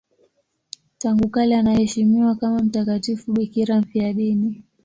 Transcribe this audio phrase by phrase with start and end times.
[0.97, 4.63] Tangu kale anaheshimiwa kama mtakatifu bikira mfiadini.